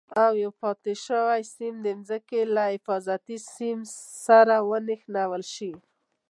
[0.23, 3.79] او یو پاتې شوی سیم د ځمکې له حفاظتي سیم
[4.25, 5.73] سره ونښلول شي.